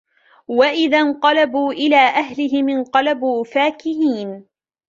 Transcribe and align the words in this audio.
وَإِذَا 0.47 1.01
انْقَلَبُوا 1.01 1.73
إِلَى 1.73 1.95
أَهْلِهِمُ 1.97 2.69
انْقَلَبُوا 2.69 3.43
فَكِهِينَ 3.43 4.45